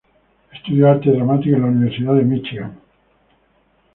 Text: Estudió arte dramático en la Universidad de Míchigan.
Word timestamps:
Estudió 0.51 0.89
arte 0.89 1.11
dramático 1.11 1.55
en 1.57 1.61
la 1.61 1.67
Universidad 1.67 2.15
de 2.15 2.23
Míchigan. 2.23 2.73